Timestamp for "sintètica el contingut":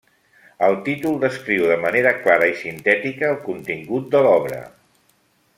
2.63-4.13